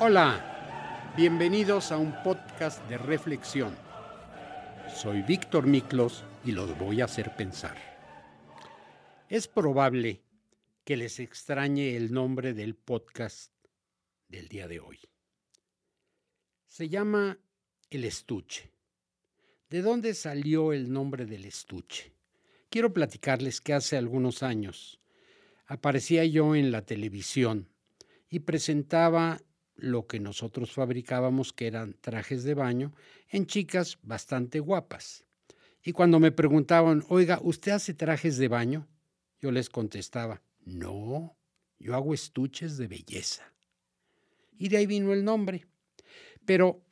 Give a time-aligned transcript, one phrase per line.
[0.00, 3.76] Hola, bienvenidos a un podcast de reflexión.
[4.94, 7.76] Soy Víctor Miklos y los voy a hacer pensar.
[9.28, 10.22] Es probable
[10.84, 13.52] que les extrañe el nombre del podcast
[14.28, 15.00] del día de hoy.
[16.68, 17.36] Se llama
[17.90, 18.70] El Estuche.
[19.68, 22.12] ¿De dónde salió el nombre del estuche?
[22.70, 25.00] Quiero platicarles que hace algunos años
[25.66, 27.68] aparecía yo en la televisión
[28.30, 29.42] y presentaba
[29.78, 32.92] lo que nosotros fabricábamos, que eran trajes de baño,
[33.30, 35.24] en chicas bastante guapas.
[35.82, 38.88] Y cuando me preguntaban, oiga, ¿usted hace trajes de baño?
[39.40, 41.36] Yo les contestaba, no,
[41.78, 43.54] yo hago estuches de belleza.
[44.58, 45.66] Y de ahí vino el nombre.
[46.44, 46.82] Pero,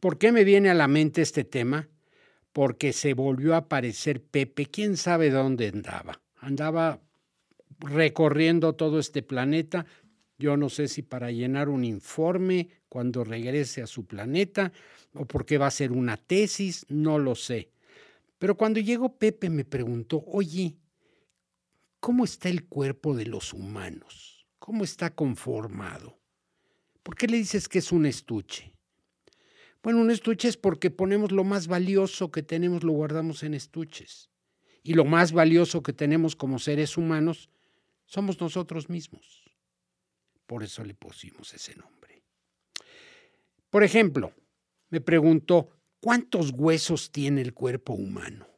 [0.00, 1.88] ¿por qué me viene a la mente este tema?
[2.52, 6.20] Porque se volvió a aparecer Pepe, quién sabe dónde andaba.
[6.36, 7.00] Andaba
[7.78, 9.86] recorriendo todo este planeta
[10.40, 14.72] yo no sé si para llenar un informe cuando regrese a su planeta
[15.14, 17.70] o porque va a ser una tesis, no lo sé.
[18.38, 20.78] Pero cuando llegó Pepe me preguntó, oye,
[22.00, 24.46] ¿cómo está el cuerpo de los humanos?
[24.58, 26.18] ¿Cómo está conformado?
[27.02, 28.72] ¿Por qué le dices que es un estuche?
[29.82, 34.30] Bueno, un estuche es porque ponemos lo más valioso que tenemos, lo guardamos en estuches.
[34.82, 37.50] Y lo más valioso que tenemos como seres humanos
[38.06, 39.49] somos nosotros mismos.
[40.50, 42.24] Por eso le pusimos ese nombre.
[43.70, 44.32] Por ejemplo,
[44.88, 45.70] me preguntó,
[46.00, 48.48] ¿cuántos huesos tiene el cuerpo humano?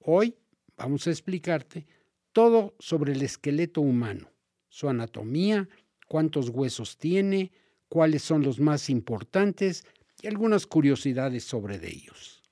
[0.00, 0.36] Hoy
[0.76, 1.86] vamos a explicarte
[2.32, 4.30] todo sobre el esqueleto humano,
[4.68, 5.66] su anatomía,
[6.08, 7.50] cuántos huesos tiene,
[7.88, 9.86] cuáles son los más importantes
[10.20, 12.42] y algunas curiosidades sobre ellos.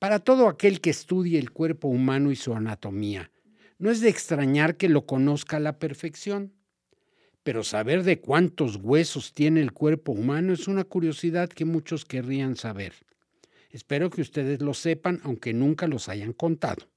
[0.00, 3.30] Para todo aquel que estudie el cuerpo humano y su anatomía,
[3.78, 6.53] no es de extrañar que lo conozca a la perfección
[7.44, 12.56] pero saber de cuántos huesos tiene el cuerpo humano es una curiosidad que muchos querrían
[12.56, 12.94] saber.
[13.70, 16.88] Espero que ustedes lo sepan, aunque nunca los hayan contado.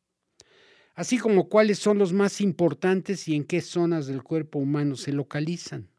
[0.95, 5.11] Así como cuáles son los más importantes y en qué zonas del cuerpo humano se
[5.11, 5.89] localizan.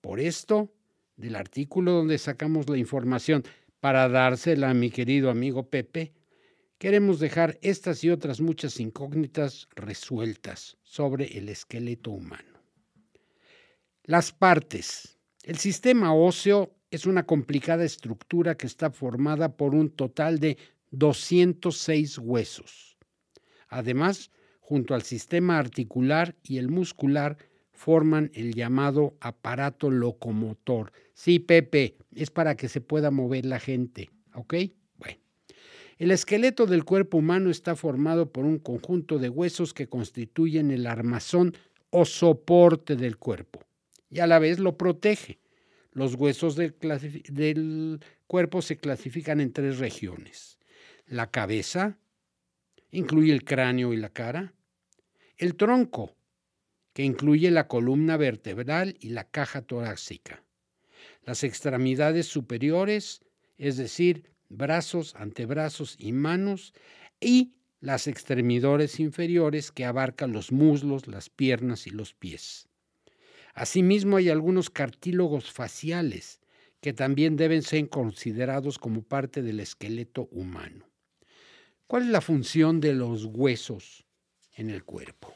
[0.00, 0.72] Por esto,
[1.16, 3.42] del artículo donde sacamos la información
[3.80, 6.12] para dársela a mi querido amigo Pepe,
[6.78, 12.55] queremos dejar estas y otras muchas incógnitas resueltas sobre el esqueleto humano.
[14.08, 15.18] Las partes.
[15.42, 20.58] El sistema óseo es una complicada estructura que está formada por un total de
[20.92, 22.96] 206 huesos.
[23.66, 24.30] Además,
[24.60, 27.36] junto al sistema articular y el muscular,
[27.72, 30.92] forman el llamado aparato locomotor.
[31.12, 34.54] Sí, Pepe, es para que se pueda mover la gente, ¿ok?
[34.98, 35.18] Bueno.
[35.98, 40.86] El esqueleto del cuerpo humano está formado por un conjunto de huesos que constituyen el
[40.86, 41.56] armazón
[41.90, 43.65] o soporte del cuerpo
[44.10, 45.40] y a la vez lo protege.
[45.92, 50.58] Los huesos del, cuerpo se clasifican en tres regiones.
[51.06, 51.98] La cabeza,
[52.90, 54.52] incluye el cráneo y la cara.
[55.38, 56.16] El tronco,
[56.92, 60.42] que incluye la columna vertebral y la caja torácica.
[61.22, 63.22] Las extremidades superiores,
[63.58, 66.74] es decir, brazos, antebrazos y manos,
[67.20, 72.68] y las extremidades inferiores que abarcan los muslos, las piernas y los pies.
[73.56, 76.40] Asimismo, hay algunos cartílogos faciales
[76.82, 80.84] que también deben ser considerados como parte del esqueleto humano.
[81.86, 84.04] ¿Cuál es la función de los huesos
[84.56, 85.32] en el cuerpo?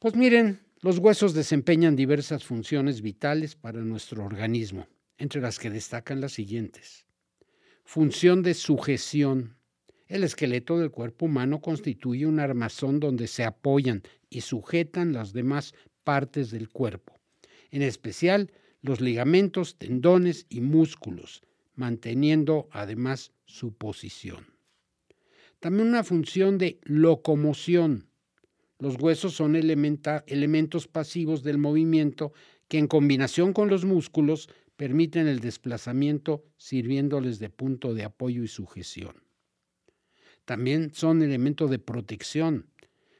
[0.00, 6.20] Pues miren, los huesos desempeñan diversas funciones vitales para nuestro organismo, entre las que destacan
[6.20, 7.06] las siguientes.
[7.84, 9.56] Función de sujeción.
[10.08, 15.74] El esqueleto del cuerpo humano constituye un armazón donde se apoyan y sujetan las demás
[16.08, 17.20] partes del cuerpo,
[17.70, 21.42] en especial los ligamentos, tendones y músculos,
[21.74, 24.46] manteniendo además su posición.
[25.60, 28.08] También una función de locomoción.
[28.78, 32.32] Los huesos son elementos pasivos del movimiento
[32.68, 38.48] que en combinación con los músculos permiten el desplazamiento sirviéndoles de punto de apoyo y
[38.48, 39.24] sujeción.
[40.46, 42.70] También son elementos de protección,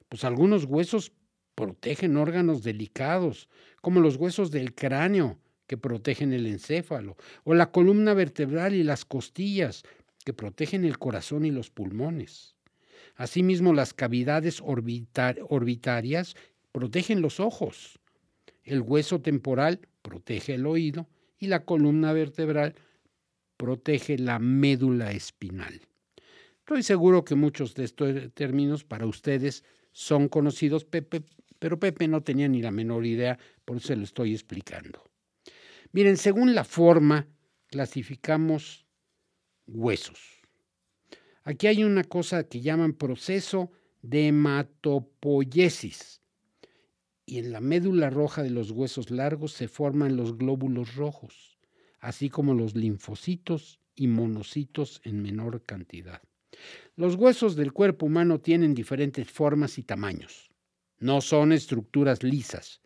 [0.08, 1.12] pues algunos huesos
[1.58, 3.48] protegen órganos delicados,
[3.80, 9.04] como los huesos del cráneo, que protegen el encéfalo, o la columna vertebral y las
[9.04, 9.82] costillas,
[10.24, 12.54] que protegen el corazón y los pulmones.
[13.16, 16.36] Asimismo, las cavidades orbitarias
[16.70, 17.98] protegen los ojos.
[18.62, 21.08] El hueso temporal protege el oído
[21.40, 22.76] y la columna vertebral
[23.56, 25.80] protege la médula espinal.
[26.60, 30.86] Estoy seguro que muchos de estos términos para ustedes son conocidos,
[31.58, 35.02] pero Pepe no tenía ni la menor idea por eso se lo estoy explicando.
[35.92, 37.26] Miren, según la forma,
[37.66, 38.86] clasificamos
[39.66, 40.40] huesos.
[41.44, 43.72] Aquí hay una cosa que llaman proceso
[44.02, 46.20] de hematopoiesis.
[47.24, 51.58] Y en la médula roja de los huesos largos se forman los glóbulos rojos,
[52.00, 56.22] así como los linfocitos y monocitos en menor cantidad.
[56.96, 60.47] Los huesos del cuerpo humano tienen diferentes formas y tamaños.
[60.98, 62.80] No son estructuras lisas.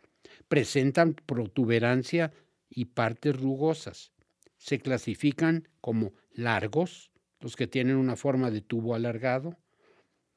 [0.48, 2.32] Presentan protuberancia
[2.68, 4.12] y partes rugosas.
[4.58, 7.10] Se clasifican como largos,
[7.40, 9.58] los que tienen una forma de tubo alargado.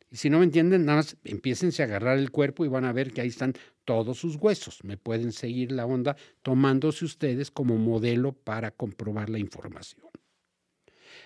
[0.09, 2.93] Y si no me entienden, nada más empiécense a agarrar el cuerpo y van a
[2.93, 4.83] ver que ahí están todos sus huesos.
[4.83, 10.07] Me pueden seguir la onda tomándose ustedes como modelo para comprobar la información.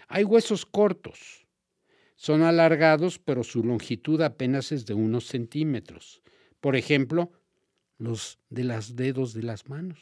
[0.07, 1.47] Hay huesos cortos,
[2.15, 6.21] son alargados, pero su longitud apenas es de unos centímetros.
[6.61, 7.31] Por ejemplo,
[7.97, 9.99] los de los dedos de las manos.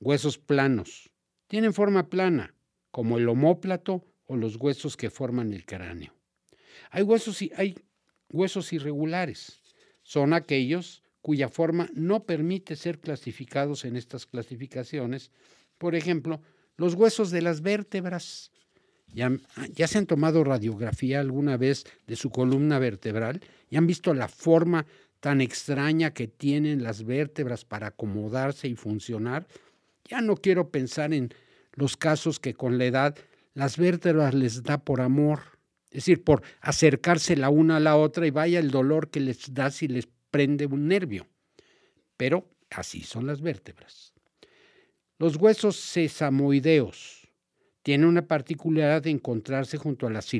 [0.00, 1.10] Huesos planos.
[1.48, 2.54] Tienen forma plana,
[2.90, 6.14] como el homóplato o los huesos que forman el cráneo.
[6.90, 7.76] Hay huesos, hay
[8.30, 9.60] huesos irregulares.
[10.02, 15.30] Son aquellos cuya forma no permite ser clasificados en estas clasificaciones.
[15.78, 16.40] Por ejemplo,
[16.76, 18.51] los huesos de las vértebras
[19.12, 24.28] ya, se han tomado radiografía alguna vez de su columna vertebral y han visto la
[24.28, 24.86] forma
[25.20, 29.46] tan extraña que tienen las vértebras para acomodarse y funcionar.
[30.08, 31.32] Ya no quiero pensar en
[31.74, 33.16] los casos que con la edad
[33.54, 35.40] las vértebras les da por amor,
[35.90, 39.52] es decir, por acercarse la una a la otra y vaya el dolor que les
[39.52, 41.26] da si les prende un nervio.
[42.16, 44.14] Pero así son las vértebras.
[45.18, 47.21] Los huesos sesamoideos
[47.82, 50.30] tiene una particularidad de encontrarse junto a las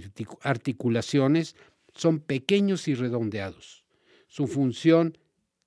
[0.42, 1.56] articulaciones,
[1.94, 3.84] son pequeños y redondeados.
[4.28, 5.18] Su función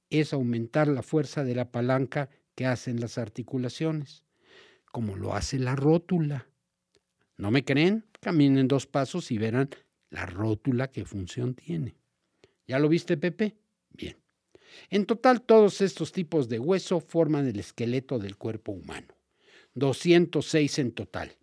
[0.09, 4.23] es aumentar la fuerza de la palanca que hacen las articulaciones,
[4.91, 6.47] como lo hace la rótula.
[7.37, 8.05] ¿No me creen?
[8.21, 9.69] Caminen dos pasos y verán
[10.09, 11.95] la rótula qué función tiene.
[12.67, 13.57] ¿Ya lo viste, Pepe?
[13.89, 14.17] Bien.
[14.89, 19.07] En total, todos estos tipos de hueso forman el esqueleto del cuerpo humano.
[19.75, 21.37] 206 en total.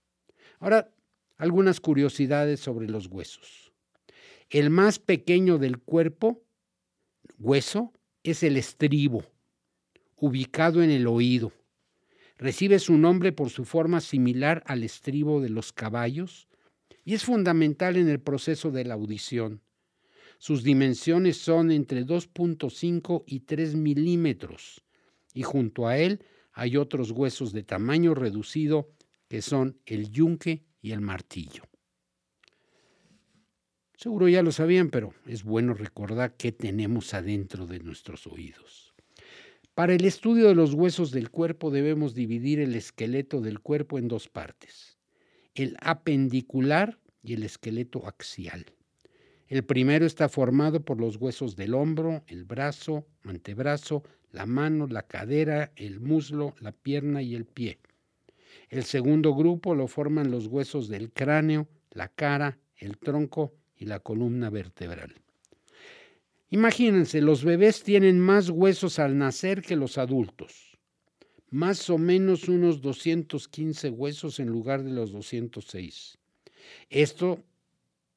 [0.63, 0.95] Ahora,
[1.39, 3.73] algunas curiosidades sobre los huesos.
[4.49, 6.41] El más pequeño del cuerpo,
[7.41, 7.93] hueso,
[8.23, 9.25] es el estribo,
[10.15, 11.51] ubicado en el oído.
[12.39, 16.47] Recibe su nombre por su forma similar al estribo de los caballos
[17.05, 19.63] y es fundamental en el proceso de la audición.
[20.39, 24.81] Sus dimensiones son entre 2.5 y 3 milímetros
[25.35, 28.93] y junto a él hay otros huesos de tamaño reducido
[29.33, 31.63] que son el yunque y el martillo.
[33.97, 38.93] Seguro ya lo sabían, pero es bueno recordar qué tenemos adentro de nuestros oídos.
[39.73, 44.07] Para el estudio de los huesos del cuerpo debemos dividir el esqueleto del cuerpo en
[44.07, 44.99] dos partes,
[45.55, 48.67] el apendicular y el esqueleto axial.
[49.49, 55.07] El primero está formado por los huesos del hombro, el brazo, antebrazo, la mano, la
[55.07, 57.79] cadera, el muslo, la pierna y el pie.
[58.69, 64.01] El segundo grupo lo forman los huesos del cráneo, la cara, el tronco y la
[64.01, 65.15] columna vertebral.
[66.51, 70.79] Imagínense, los bebés tienen más huesos al nacer que los adultos,
[71.51, 76.19] más o menos unos 215 huesos en lugar de los 206.
[76.91, 77.43] Esto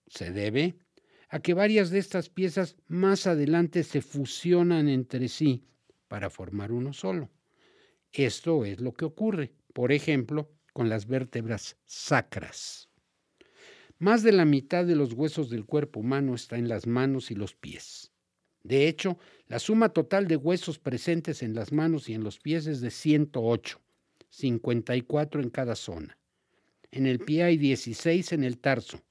[0.07, 0.75] se debe
[1.29, 5.63] a que varias de estas piezas más adelante se fusionan entre sí
[6.07, 7.29] para formar uno solo.
[8.11, 12.87] Esto es lo que ocurre por ejemplo, con las vértebras sacras.
[13.99, 17.35] Más de la mitad de los huesos del cuerpo humano está en las manos y
[17.35, 18.13] los pies.
[18.63, 22.67] De hecho, la suma total de huesos presentes en las manos y en los pies
[22.67, 23.81] es de 108,
[24.29, 26.17] 54 en cada zona.
[26.91, 29.03] En el pie hay 16 en el tarso,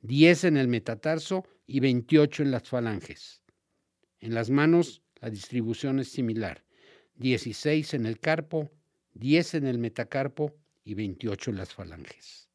[0.00, 3.42] 10 en el metatarso y 28 en las falanges.
[4.20, 6.64] En las manos la distribución es similar,
[7.16, 8.70] 16 en el carpo,
[9.18, 10.54] 10 en el metacarpo
[10.84, 12.48] y 28 en las falanges.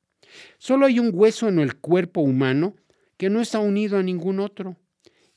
[0.58, 2.76] Solo hay un hueso en el cuerpo humano
[3.18, 4.78] que no está unido a ningún otro.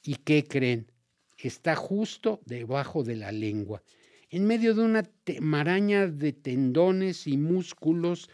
[0.02, 0.90] ¿Y qué creen?
[1.36, 3.82] Está justo debajo de la lengua,
[4.30, 8.30] en medio de una maraña de tendones y músculos,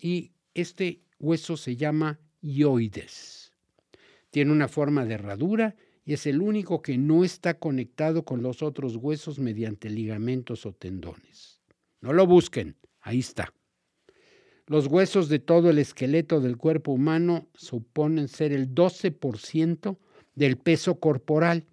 [0.00, 3.52] y este hueso se llama ioides.
[4.30, 8.62] Tiene una forma de herradura y es el único que no está conectado con los
[8.62, 11.53] otros huesos mediante ligamentos o tendones.
[12.04, 13.54] No lo busquen, ahí está.
[14.66, 19.96] Los huesos de todo el esqueleto del cuerpo humano suponen ser el 12%
[20.34, 21.64] del peso corporal.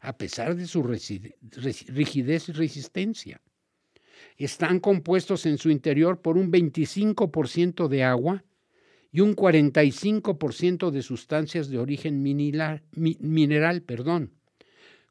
[0.00, 3.40] a pesar de su rigidez y resistencia.
[4.36, 8.44] Están compuestos en su interior por un 25% de agua
[9.10, 14.32] y un 45% de sustancias de origen mineral, mineral perdón,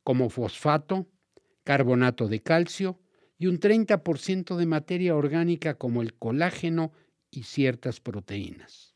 [0.04, 1.08] como fosfato,
[1.64, 3.00] carbonato de calcio
[3.42, 6.92] y un 30% de materia orgánica como el colágeno
[7.32, 8.94] y ciertas proteínas.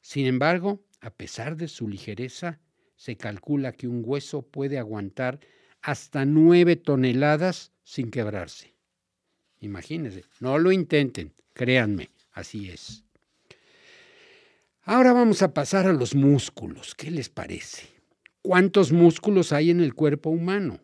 [0.00, 2.58] Sin embargo, a pesar de su ligereza,
[2.94, 5.40] se calcula que un hueso puede aguantar
[5.82, 8.74] hasta 9 toneladas sin quebrarse.
[9.60, 13.04] Imagínense, no lo intenten, créanme, así es.
[14.84, 16.94] Ahora vamos a pasar a los músculos.
[16.94, 17.88] ¿Qué les parece?
[18.40, 20.80] ¿Cuántos músculos hay en el cuerpo humano?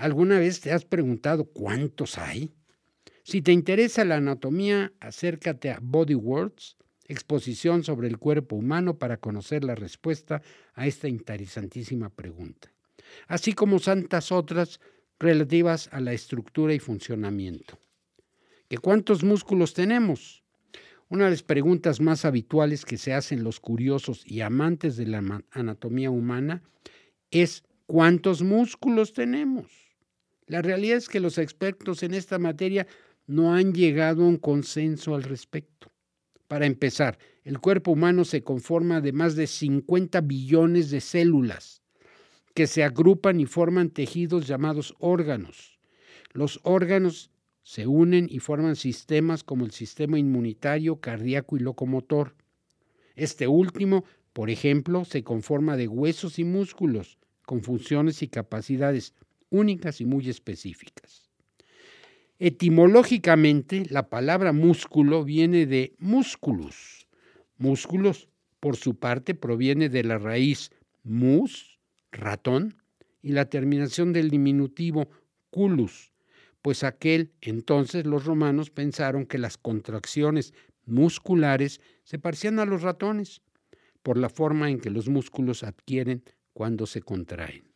[0.00, 2.54] ¿Alguna vez te has preguntado cuántos hay?
[3.22, 9.18] Si te interesa la anatomía, acércate a Body Words, exposición sobre el cuerpo humano para
[9.18, 10.40] conocer la respuesta
[10.72, 12.72] a esta interesantísima pregunta,
[13.28, 14.80] así como tantas otras
[15.18, 17.78] relativas a la estructura y funcionamiento.
[18.70, 20.42] ¿Qué cuántos músculos tenemos?
[21.10, 25.42] Una de las preguntas más habituales que se hacen los curiosos y amantes de la
[25.50, 26.62] anatomía humana
[27.30, 29.89] es ¿cuántos músculos tenemos?
[30.50, 32.84] La realidad es que los expertos en esta materia
[33.28, 35.92] no han llegado a un consenso al respecto.
[36.48, 41.82] Para empezar, el cuerpo humano se conforma de más de 50 billones de células
[42.52, 45.78] que se agrupan y forman tejidos llamados órganos.
[46.32, 47.30] Los órganos
[47.62, 52.34] se unen y forman sistemas como el sistema inmunitario, cardíaco y locomotor.
[53.14, 59.14] Este último, por ejemplo, se conforma de huesos y músculos, con funciones y capacidades
[59.50, 61.30] únicas y muy específicas.
[62.38, 67.06] Etimológicamente, la palabra músculo viene de musculus.
[67.58, 68.28] Músculos,
[68.60, 70.70] por su parte, proviene de la raíz
[71.02, 71.78] mus,
[72.10, 72.80] ratón,
[73.22, 75.10] y la terminación del diminutivo
[75.50, 76.12] culus,
[76.62, 80.54] pues aquel entonces los romanos pensaron que las contracciones
[80.86, 83.42] musculares se parecían a los ratones,
[84.02, 87.69] por la forma en que los músculos adquieren cuando se contraen.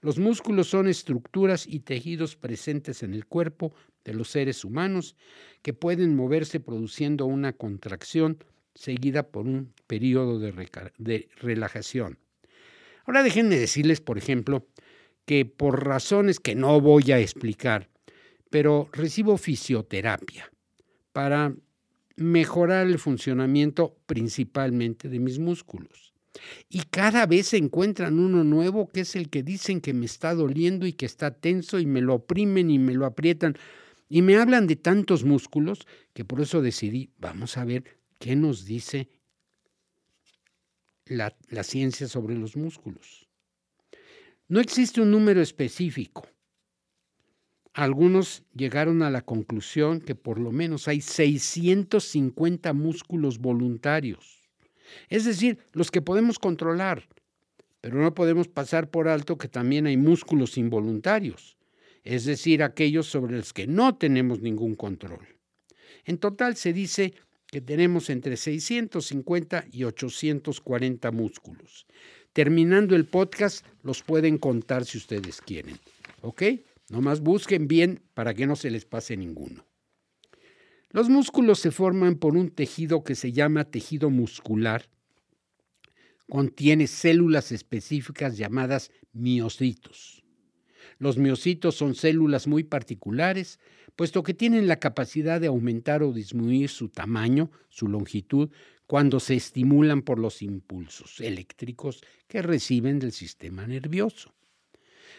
[0.00, 3.74] Los músculos son estructuras y tejidos presentes en el cuerpo
[4.04, 5.16] de los seres humanos
[5.62, 8.38] que pueden moverse produciendo una contracción
[8.74, 12.18] seguida por un periodo de, relajación.
[13.06, 14.68] Ahora déjenme decirles, por ejemplo,
[15.24, 17.88] que por razones que no voy a explicar,
[18.50, 20.50] pero recibo fisioterapia
[21.12, 21.54] para
[22.16, 26.07] mejorar el funcionamiento principalmente de mis músculos.
[26.68, 30.86] Y cada vez encuentran uno nuevo que es el que dicen que me está doliendo
[30.86, 33.56] y que está tenso y me lo oprimen y me lo aprietan.
[34.08, 37.84] Y me hablan de tantos músculos que por eso decidí, vamos a ver
[38.18, 39.08] qué nos dice
[41.04, 43.28] la, la ciencia sobre los músculos.
[44.48, 46.26] No existe un número específico.
[47.74, 54.37] Algunos llegaron a la conclusión que por lo menos hay 650 músculos voluntarios,
[55.08, 57.08] es decir, los que podemos controlar,
[57.80, 61.56] pero no podemos pasar por alto que también hay músculos involuntarios,
[62.04, 65.26] es decir, aquellos sobre los que no tenemos ningún control.
[66.04, 67.14] En total se dice
[67.46, 71.86] que tenemos entre 650 y 840 músculos.
[72.32, 75.78] Terminando el podcast, los pueden contar si ustedes quieren.
[76.20, 76.42] ¿Ok?
[76.90, 79.64] Nomás busquen bien para que no se les pase ninguno.
[80.90, 84.88] Los músculos se forman por un tejido que se llama tejido muscular.
[86.30, 90.24] Contiene células específicas llamadas miocitos.
[90.98, 93.60] Los miocitos son células muy particulares,
[93.96, 98.50] puesto que tienen la capacidad de aumentar o disminuir su tamaño, su longitud,
[98.86, 104.32] cuando se estimulan por los impulsos eléctricos que reciben del sistema nervioso.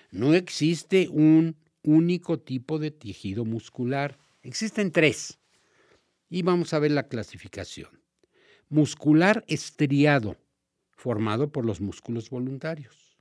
[0.09, 5.38] No existe un único tipo de tejido muscular, existen tres.
[6.29, 8.01] Y vamos a ver la clasificación.
[8.69, 10.37] Muscular estriado,
[10.91, 13.17] formado por los músculos voluntarios.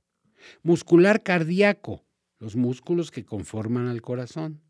[0.61, 2.05] Muscular cardíaco,
[2.37, 4.61] los músculos que conforman al corazón.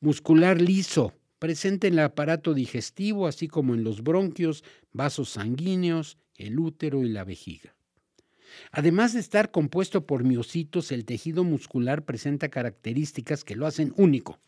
[0.00, 6.58] Muscular liso, presente en el aparato digestivo, así como en los bronquios, vasos sanguíneos, el
[6.58, 7.74] útero y la vejiga.
[8.70, 14.40] Además de estar compuesto por miocitos, el tejido muscular presenta características que lo hacen único.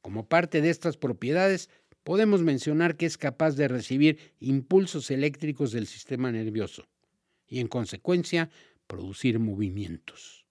[0.00, 1.68] Como parte de estas propiedades,
[2.08, 6.86] podemos mencionar que es capaz de recibir impulsos eléctricos del sistema nervioso
[7.46, 8.48] y, en consecuencia,
[8.86, 10.46] producir movimientos.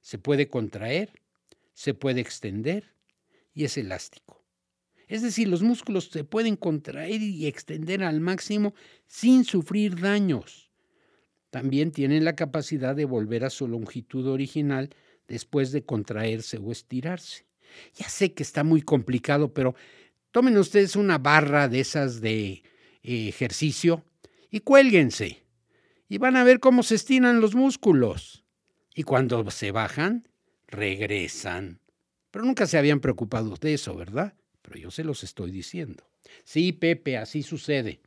[0.00, 1.10] Se puede contraer,
[1.74, 2.94] se puede extender
[3.52, 4.42] y es elástico.
[5.08, 8.72] Es decir, los músculos se pueden contraer y extender al máximo
[9.06, 10.70] sin sufrir daños.
[11.50, 14.88] también tienen la capacidad de volver a su longitud original
[15.26, 17.44] después de contraerse o estirarse.
[17.94, 19.74] Ya sé que está muy complicado, pero
[20.30, 22.62] tomen ustedes una barra de esas de
[23.02, 24.04] eh, ejercicio
[24.50, 25.44] y cuélguense.
[26.08, 28.44] Y van a ver cómo se estiran los músculos.
[28.94, 30.28] Y cuando se bajan,
[30.66, 31.80] regresan.
[32.30, 34.34] Pero nunca se habían preocupado de eso, ¿verdad?
[34.62, 36.08] Pero yo se los estoy diciendo.
[36.44, 38.00] Sí, Pepe, así sucede.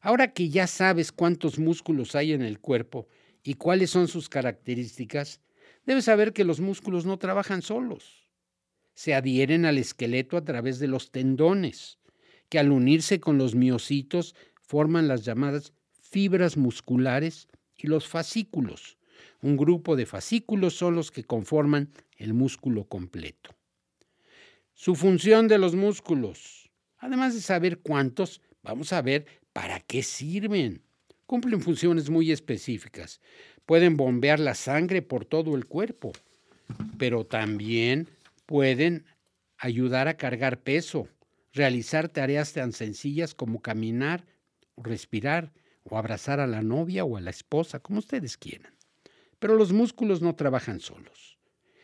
[0.00, 3.08] Ahora que ya sabes cuántos músculos hay en el cuerpo
[3.42, 5.40] y cuáles son sus características,
[5.86, 8.23] debes saber que los músculos no trabajan solos.
[8.94, 11.98] Se adhieren al esqueleto a través de los tendones,
[12.48, 18.96] que al unirse con los miocitos forman las llamadas fibras musculares y los fascículos.
[19.42, 23.50] Un grupo de fascículos son los que conforman el músculo completo.
[24.74, 26.70] Su función de los músculos.
[26.98, 30.82] Además de saber cuántos, vamos a ver para qué sirven.
[31.26, 33.20] Cumplen funciones muy específicas.
[33.66, 36.12] Pueden bombear la sangre por todo el cuerpo,
[36.98, 38.08] pero también
[38.46, 39.06] pueden
[39.58, 41.08] ayudar a cargar peso,
[41.52, 44.26] realizar tareas tan sencillas como caminar,
[44.76, 45.52] respirar
[45.84, 48.74] o abrazar a la novia o a la esposa, como ustedes quieran.
[49.38, 51.38] Pero los músculos no trabajan solos.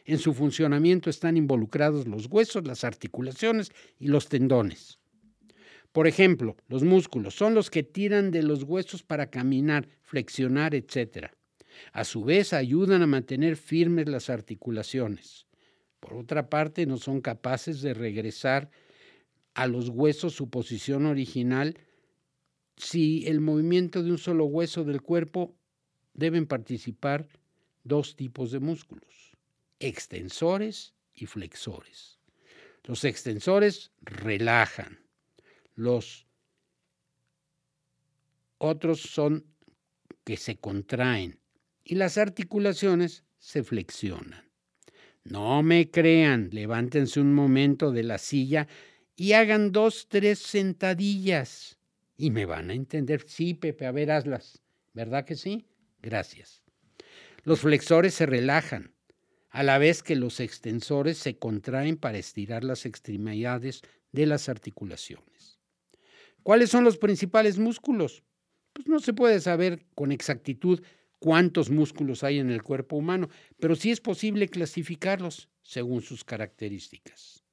[0.05, 4.99] En su funcionamiento están involucrados los huesos, las articulaciones y los tendones.
[5.93, 11.31] Por ejemplo, los músculos son los que tiran de los huesos para caminar, flexionar, etc.
[11.93, 15.47] A su vez, ayudan a mantener firmes las articulaciones.
[16.01, 18.71] Por otra parte, no son capaces de regresar
[19.55, 21.79] a los huesos su posición original
[22.77, 25.55] si el movimiento de un solo hueso del cuerpo
[26.15, 27.29] deben participar
[27.85, 29.33] dos tipos de músculos,
[29.79, 32.19] extensores y flexores.
[32.85, 35.01] Los extensores relajan,
[35.75, 36.27] los
[38.59, 39.47] otros son
[40.25, 41.41] que se contraen
[41.85, 44.50] y las articulaciones se flexionan.
[45.25, 48.69] No me crean, levántense un momento de la silla
[49.17, 51.79] y hagan dos, tres sentadillas.
[52.17, 53.25] Y me van a entender.
[53.27, 54.63] Sí, Pepe, a ver, hazlas.
[54.93, 55.67] ¿Verdad que sí?
[56.03, 56.63] Gracias.
[57.45, 58.95] Los flexores se relajan,
[59.51, 65.59] a la vez que los extensores se contraen para estirar las extremidades de las articulaciones.
[66.43, 68.23] ¿Cuáles son los principales músculos?
[68.73, 70.83] Pues no se puede saber con exactitud
[71.21, 73.29] cuántos músculos hay en el cuerpo humano,
[73.61, 77.45] pero sí es posible clasificarlos según sus características.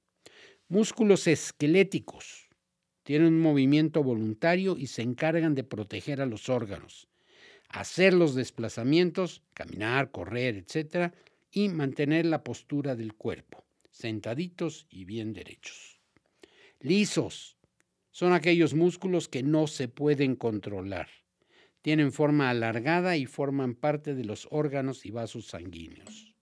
[0.68, 2.50] Músculos esqueléticos.
[3.04, 7.08] Tienen un movimiento voluntario y se encargan de proteger a los órganos,
[7.70, 11.14] hacer los desplazamientos, caminar, correr, etc.,
[11.52, 16.00] y mantener la postura del cuerpo, sentaditos y bien derechos.
[16.82, 17.58] Lisos.
[18.12, 21.08] Son aquellos músculos que no se pueden controlar.
[21.88, 26.36] Tienen forma alargada y forman parte de los órganos y vasos sanguíneos.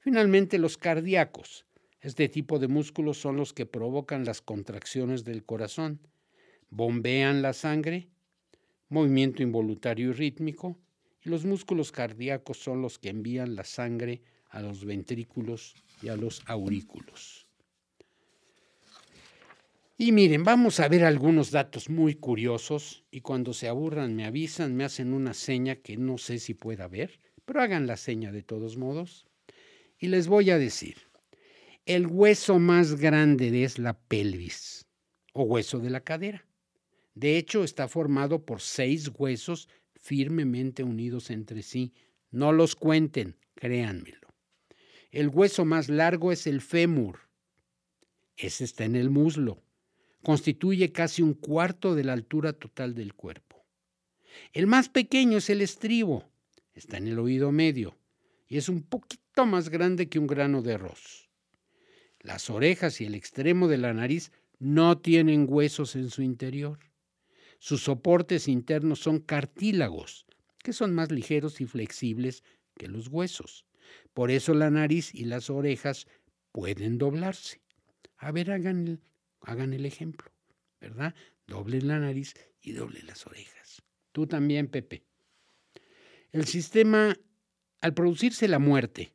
[0.00, 1.64] Finalmente, los cardíacos
[2.02, 5.98] este tipo de músculos son los que provocan las contracciones del corazón,
[6.68, 8.10] bombean la sangre,
[8.90, 10.78] movimiento involuntario y rítmico,
[11.24, 16.16] y los músculos cardíacos son los que envían la sangre a los ventrículos y a
[16.16, 17.45] los aurículos.
[19.98, 24.76] Y miren, vamos a ver algunos datos muy curiosos y cuando se aburran me avisan,
[24.76, 28.42] me hacen una seña que no sé si pueda ver, pero hagan la seña de
[28.42, 29.26] todos modos.
[29.98, 30.98] Y les voy a decir,
[31.86, 34.86] el hueso más grande es la pelvis
[35.32, 36.46] o hueso de la cadera.
[37.14, 41.94] De hecho, está formado por seis huesos firmemente unidos entre sí.
[42.30, 44.28] No los cuenten, créanmelo.
[45.10, 47.20] El hueso más largo es el fémur.
[48.36, 49.62] Ese está en el muslo.
[50.26, 53.64] Constituye casi un cuarto de la altura total del cuerpo.
[54.52, 56.24] El más pequeño es el estribo.
[56.74, 57.96] Está en el oído medio
[58.48, 61.28] y es un poquito más grande que un grano de arroz.
[62.18, 66.80] Las orejas y el extremo de la nariz no tienen huesos en su interior.
[67.60, 70.26] Sus soportes internos son cartílagos,
[70.64, 72.42] que son más ligeros y flexibles
[72.76, 73.64] que los huesos.
[74.12, 76.08] Por eso la nariz y las orejas
[76.50, 77.60] pueden doblarse.
[78.16, 79.00] A ver, hagan
[79.46, 80.30] hagan el ejemplo,
[80.80, 81.14] ¿verdad?
[81.46, 83.82] Doblen la nariz y doblen las orejas.
[84.12, 85.04] Tú también, Pepe.
[86.32, 87.16] El sistema,
[87.80, 89.12] al producirse la muerte,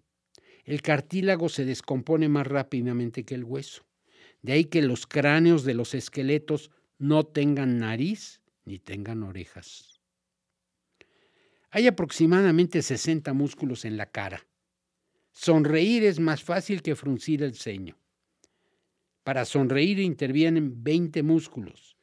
[0.63, 3.85] el cartílago se descompone más rápidamente que el hueso.
[4.41, 9.99] De ahí que los cráneos de los esqueletos no tengan nariz ni tengan orejas.
[11.71, 14.47] Hay aproximadamente 60 músculos en la cara.
[15.31, 18.00] Sonreír es más fácil que fruncir el ceño.
[19.31, 21.95] Para sonreír intervienen 20 músculos,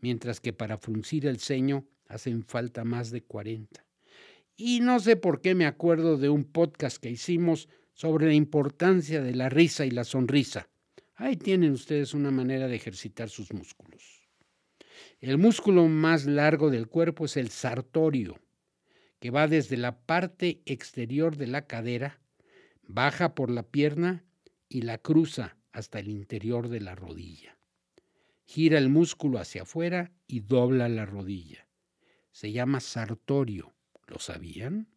[0.00, 3.82] mientras que para fruncir el ceño hacen falta más de 40.
[4.58, 9.22] Y no sé por qué me acuerdo de un podcast que hicimos sobre la importancia
[9.22, 10.68] de la risa y la sonrisa.
[11.14, 14.28] Ahí tienen ustedes una manera de ejercitar sus músculos.
[15.18, 18.38] El músculo más largo del cuerpo es el sartorio,
[19.18, 22.20] que va desde la parte exterior de la cadera,
[22.86, 24.26] baja por la pierna
[24.68, 27.58] y la cruza hasta el interior de la rodilla.
[28.46, 31.68] Gira el músculo hacia afuera y dobla la rodilla.
[32.30, 33.74] Se llama sartorio.
[34.06, 34.88] ¿Lo sabían?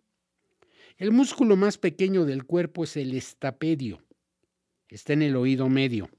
[0.98, 4.06] El músculo más pequeño del cuerpo es el estapedio.
[4.88, 6.10] Está en el oído medio.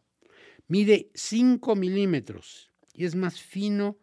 [0.68, 3.96] Mide 5 milímetros y es más fino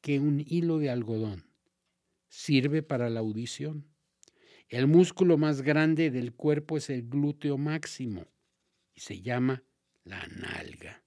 [0.00, 1.44] que un hilo de algodón.
[2.28, 3.88] Sirve para la audición.
[4.68, 8.28] El músculo más grande del cuerpo es el glúteo máximo
[8.94, 9.64] y se llama
[10.04, 11.02] la nalga.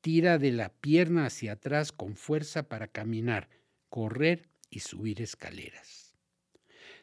[0.00, 3.48] Tira de la pierna hacia atrás con fuerza para caminar,
[3.88, 6.14] correr y subir escaleras.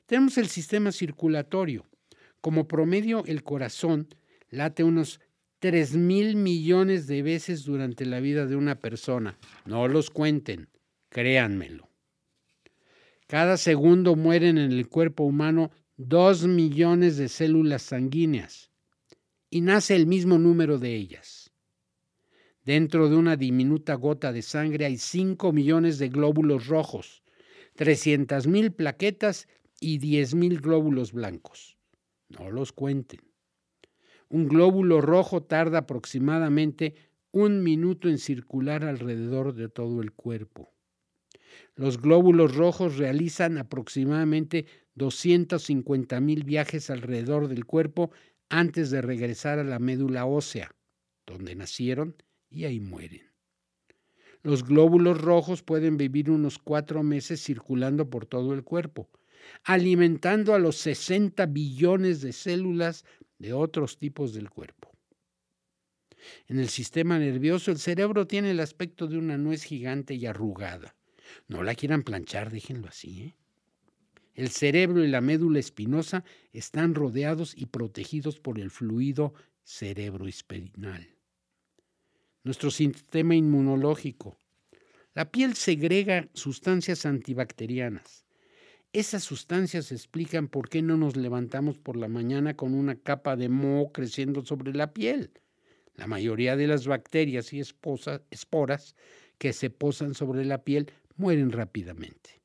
[0.05, 1.85] Tenemos el sistema circulatorio.
[2.41, 4.07] Como promedio, el corazón
[4.49, 5.19] late unos
[5.59, 9.37] 3 mil millones de veces durante la vida de una persona.
[9.65, 10.69] No los cuenten,
[11.09, 11.89] créanmelo.
[13.27, 18.72] Cada segundo mueren en el cuerpo humano 2 millones de células sanguíneas
[19.53, 21.51] y nace el mismo número de ellas.
[22.65, 27.21] Dentro de una diminuta gota de sangre hay 5 millones de glóbulos rojos,
[27.75, 29.47] 300 mil plaquetas
[29.79, 31.77] y 10.000 glóbulos blancos.
[32.29, 33.19] No los cuenten.
[34.27, 36.95] Un glóbulo rojo tarda aproximadamente
[37.29, 40.73] un minuto en circular alrededor de todo el cuerpo.
[41.75, 48.09] Los glóbulos rojos realizan aproximadamente 250.000 viajes alrededor del cuerpo
[48.53, 50.75] antes de regresar a la médula ósea,
[51.25, 52.15] donde nacieron
[52.51, 53.31] y ahí mueren.
[54.43, 59.09] Los glóbulos rojos pueden vivir unos cuatro meses circulando por todo el cuerpo,
[59.63, 63.05] alimentando a los 60 billones de células
[63.39, 64.91] de otros tipos del cuerpo.
[66.47, 70.95] En el sistema nervioso, el cerebro tiene el aspecto de una nuez gigante y arrugada.
[71.47, 73.23] No la quieran planchar, déjenlo así.
[73.23, 73.35] ¿eh?
[74.33, 81.07] El cerebro y la médula espinosa están rodeados y protegidos por el fluido cerebroespinal.
[82.43, 84.37] Nuestro sistema inmunológico.
[85.13, 88.25] La piel segrega sustancias antibacterianas.
[88.91, 93.49] Esas sustancias explican por qué no nos levantamos por la mañana con una capa de
[93.49, 95.31] moho creciendo sobre la piel.
[95.95, 98.95] La mayoría de las bacterias y esporas
[99.37, 102.42] que se posan sobre la piel mueren rápidamente.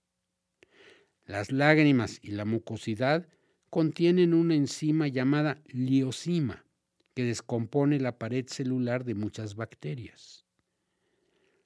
[1.28, 3.28] Las lágrimas y la mucosidad
[3.68, 6.64] contienen una enzima llamada liosima
[7.12, 10.46] que descompone la pared celular de muchas bacterias.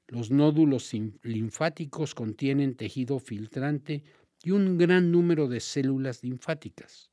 [0.09, 0.91] Los nódulos
[1.23, 4.03] linfáticos contienen tejido filtrante
[4.43, 7.13] y un gran número de células linfáticas.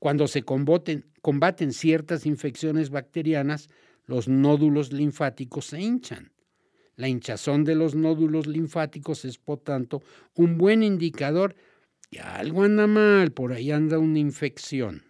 [0.00, 3.70] Cuando se combaten, combaten ciertas infecciones bacterianas,
[4.04, 6.32] los nódulos linfáticos se hinchan.
[6.96, 10.02] La hinchazón de los nódulos linfáticos es, por tanto,
[10.34, 11.54] un buen indicador
[12.10, 15.02] que algo anda mal, por ahí anda una infección.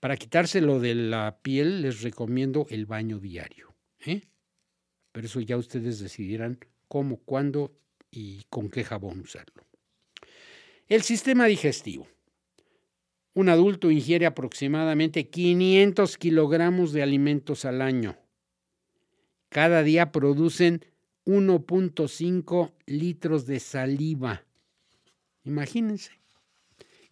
[0.00, 3.72] Para quitárselo de la piel les recomiendo el baño diario.
[4.00, 4.22] ¿eh?
[5.12, 6.58] Pero eso ya ustedes decidirán
[6.88, 7.72] cómo, cuándo
[8.10, 9.64] y con qué jabón usarlo.
[10.88, 12.08] El sistema digestivo.
[13.34, 18.18] Un adulto ingiere aproximadamente 500 kilogramos de alimentos al año.
[19.48, 20.84] Cada día producen
[21.24, 24.44] 1.5 litros de saliva.
[25.44, 26.12] Imagínense.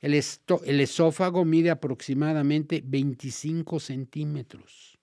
[0.01, 4.99] El, esófago mide aproximadamente 25 centímetros.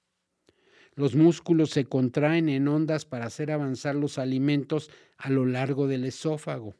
[0.96, 6.06] Los músculos se contraen en ondas para hacer avanzar los alimentos a lo largo del
[6.06, 6.76] esófago.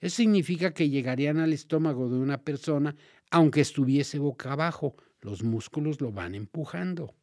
[0.00, 2.94] Eso significa que llegarían al estómago de una persona
[3.32, 4.94] aunque estuviese boca abajo.
[5.20, 7.14] Los músculos lo van empujando.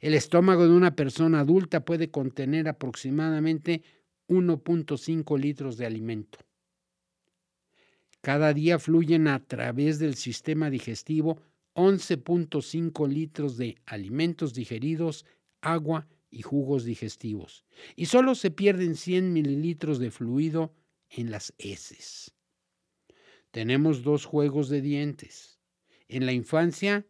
[0.00, 3.82] El estómago de una persona adulta puede contener aproximadamente
[4.28, 6.38] 1.5 litros de alimento.
[8.20, 11.40] Cada día fluyen a través del sistema digestivo
[11.74, 15.24] 11.5 litros de alimentos digeridos
[15.60, 17.64] agua y jugos digestivos,
[17.96, 20.74] y solo se pierden 100 mililitros de fluido
[21.08, 22.34] en las heces.
[23.50, 25.58] Tenemos dos juegos de dientes.
[26.08, 27.06] En la infancia,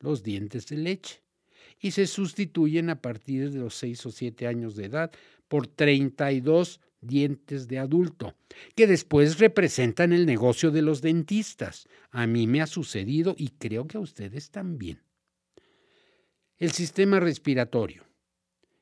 [0.00, 1.22] los dientes de leche,
[1.78, 5.12] y se sustituyen a partir de los 6 o 7 años de edad
[5.48, 8.34] por 32 dientes de adulto,
[8.74, 11.88] que después representan el negocio de los dentistas.
[12.10, 15.00] A mí me ha sucedido y creo que a ustedes también.
[16.58, 18.04] El sistema respiratorio.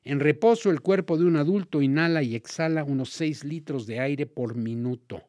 [0.03, 4.27] En reposo, el cuerpo de un adulto inhala y exhala unos 6 litros de aire
[4.27, 5.23] por minuto.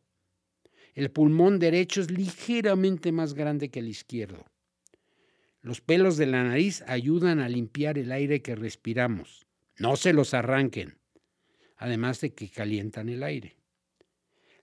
[0.95, 4.45] El pulmón derecho es ligeramente más grande que el izquierdo.
[5.61, 9.47] Los pelos de la nariz ayudan a limpiar el aire que respiramos.
[9.79, 10.99] No se los arranquen,
[11.77, 13.57] además de que calientan el aire.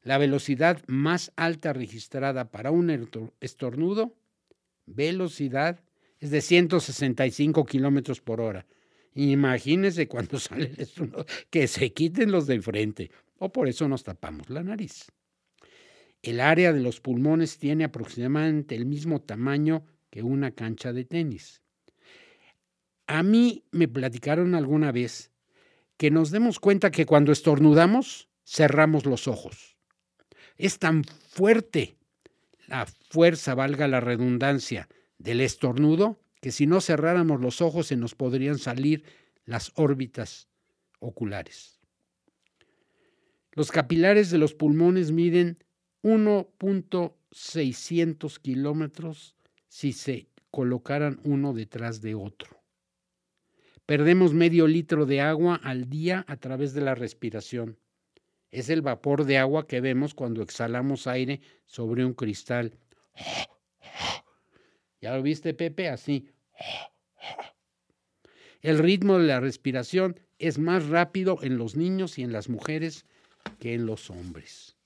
[0.02, 2.90] La velocidad más alta registrada para un
[3.40, 4.16] estornudo,
[4.86, 5.80] velocidad,
[6.20, 8.66] es de 165 kilómetros por hora.
[9.14, 14.04] Imagínense cuando sale el estornudo, que se quiten los de enfrente, o por eso nos
[14.04, 15.06] tapamos la nariz.
[16.22, 21.62] El área de los pulmones tiene aproximadamente el mismo tamaño que una cancha de tenis.
[23.08, 25.33] A mí me platicaron alguna vez
[25.98, 29.78] que nos demos cuenta que cuando estornudamos cerramos los ojos.
[30.58, 31.98] Es tan fuerte
[32.68, 38.14] la fuerza, valga la redundancia, del estornudo, que si no cerráramos los ojos se nos
[38.16, 39.06] podrían salir
[39.46, 40.50] las órbitas
[41.00, 41.80] oculares.
[43.52, 45.64] Los capilares de los pulmones miden
[46.02, 52.63] 1.600 kilómetros si se colocaran uno detrás de otro.
[53.86, 57.78] Perdemos medio litro de agua al día a través de la respiración.
[58.50, 62.78] Es el vapor de agua que vemos cuando exhalamos aire sobre un cristal.
[65.02, 65.90] ¿Ya lo viste, Pepe?
[65.90, 66.30] Así.
[68.62, 73.06] El ritmo de la respiración es más rápido en los niños y en las mujeres
[73.60, 74.78] que en los hombres.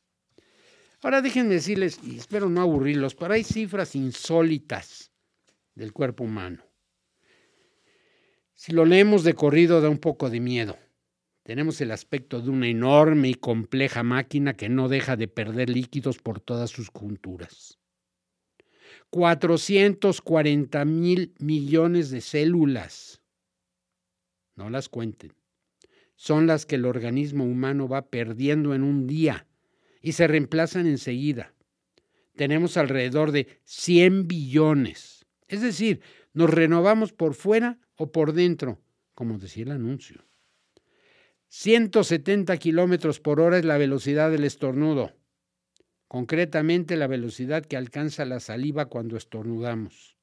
[1.03, 5.11] Ahora déjenme decirles, y espero no aburrirlos, pero hay cifras insólitas
[5.75, 6.66] del cuerpo humano.
[8.57, 10.79] Si lo leemos de corrido da un poco de miedo.
[11.43, 16.17] Tenemos el aspecto de una enorme y compleja máquina que no deja de perder líquidos
[16.17, 17.77] por todas sus junturas.
[19.11, 23.21] 440 mil millones de células.
[24.55, 25.35] No las cuenten.
[26.15, 29.45] Son las que el organismo humano va perdiendo en un día
[30.01, 31.53] y se reemplazan enseguida.
[32.35, 35.27] Tenemos alrededor de 100 billones.
[35.47, 36.01] Es decir,
[36.37, 38.79] nos renovamos por fuera o por dentro,
[39.15, 40.23] como decía el anuncio.
[41.49, 45.13] 170 kilómetros por hora es la velocidad del estornudo,
[46.07, 50.17] concretamente la velocidad que alcanza la saliva cuando estornudamos.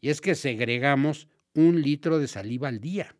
[0.00, 3.16] Y es que segregamos un litro de saliva al día,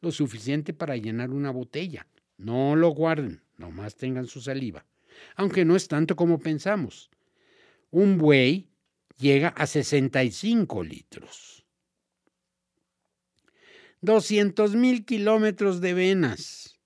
[0.00, 2.06] lo suficiente para llenar una botella.
[2.36, 4.84] No lo guarden, nomás tengan su saliva
[5.36, 7.10] aunque no es tanto como pensamos.
[7.90, 8.68] Un buey
[9.18, 11.66] llega a 65 litros.
[14.00, 16.80] 200 mil kilómetros de venas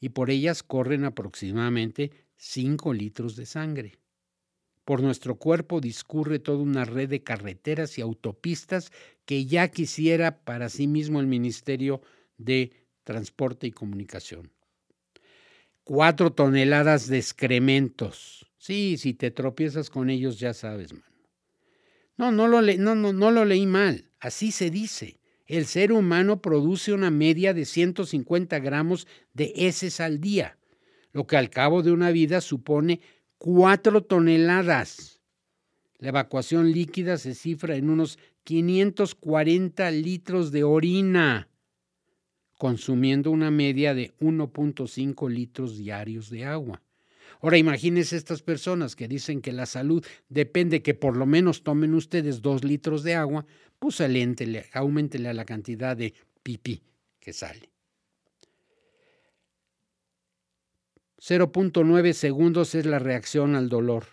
[0.00, 3.98] y por ellas corren aproximadamente 5 litros de sangre.
[4.84, 8.92] Por nuestro cuerpo discurre toda una red de carreteras y autopistas
[9.24, 12.02] que ya quisiera para sí mismo el Ministerio
[12.36, 12.72] de
[13.04, 14.54] Transporte y Comunicación
[15.84, 18.46] cuatro toneladas de excrementos.
[18.58, 21.13] Sí, si te tropiezas con ellos ya sabes, mano.
[22.16, 24.10] No, no lo, leí mal.
[24.20, 25.20] Así se dice.
[25.46, 30.56] El ser humano produce una media de 150 gramos de heces al día,
[31.12, 33.00] lo que al cabo de una vida supone
[33.36, 35.20] cuatro toneladas.
[35.98, 41.48] La evacuación líquida se cifra en unos 540 litros de orina
[42.58, 46.82] consumiendo una media de 1.5 litros diarios de agua.
[47.44, 51.92] Ahora imagínense estas personas que dicen que la salud depende que por lo menos tomen
[51.92, 53.44] ustedes dos litros de agua,
[53.78, 54.00] pues
[54.72, 56.80] aumentele a la cantidad de pipí
[57.20, 57.68] que sale.
[61.18, 64.06] 0.9 segundos es la reacción al dolor.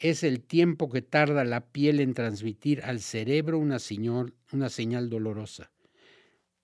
[0.00, 3.78] Es el tiempo que tarda la piel en transmitir al cerebro una
[4.50, 5.70] una señal dolorosa.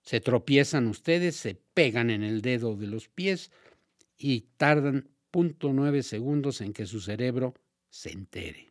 [0.01, 3.51] Se tropiezan ustedes, se pegan en el dedo de los pies
[4.17, 7.53] y tardan 0.9 segundos en que su cerebro
[7.89, 8.69] se entere.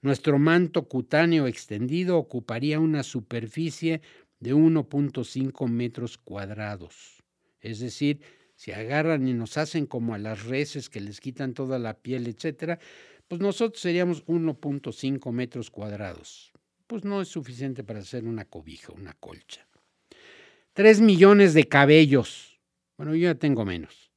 [0.00, 4.00] Nuestro manto cutáneo extendido ocuparía una superficie
[4.38, 7.22] de 1.5 metros cuadrados.
[7.60, 8.20] Es decir,
[8.54, 12.28] si agarran y nos hacen como a las reses que les quitan toda la piel,
[12.28, 12.78] etcétera,
[13.26, 16.52] pues nosotros seríamos 1.5 metros cuadrados.
[16.86, 19.66] Pues no es suficiente para hacer una cobija, una colcha.
[20.72, 22.60] Tres millones de cabellos.
[22.96, 24.07] Bueno, yo ya tengo menos.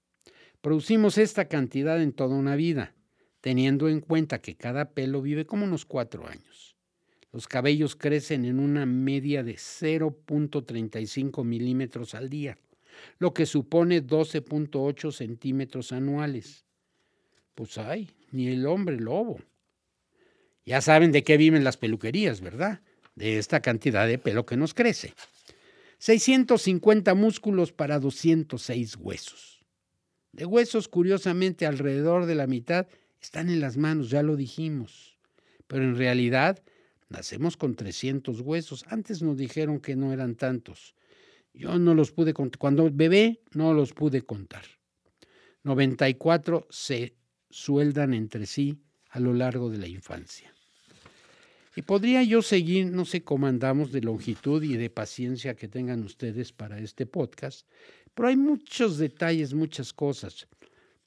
[0.61, 2.93] Producimos esta cantidad en toda una vida,
[3.41, 6.75] teniendo en cuenta que cada pelo vive como unos cuatro años.
[7.31, 12.59] Los cabellos crecen en una media de 0.35 milímetros al día,
[13.17, 16.63] lo que supone 12.8 centímetros anuales.
[17.55, 19.39] Pues ay, ni el hombre lobo.
[20.63, 22.81] Ya saben de qué viven las peluquerías, ¿verdad?
[23.15, 25.15] De esta cantidad de pelo que nos crece.
[25.97, 29.50] 650 músculos para 206 huesos.
[30.31, 32.87] De huesos, curiosamente, alrededor de la mitad
[33.21, 35.17] están en las manos, ya lo dijimos.
[35.67, 36.63] Pero en realidad
[37.09, 38.85] nacemos con 300 huesos.
[38.87, 40.95] Antes nos dijeron que no eran tantos.
[41.53, 42.59] Yo no los pude contar.
[42.59, 44.63] Cuando bebé no los pude contar.
[45.63, 47.15] 94 se
[47.49, 50.53] sueldan entre sí a lo largo de la infancia.
[51.75, 56.03] Y podría yo seguir, no sé cómo andamos de longitud y de paciencia que tengan
[56.03, 57.65] ustedes para este podcast,
[58.13, 60.47] pero hay muchos detalles, muchas cosas.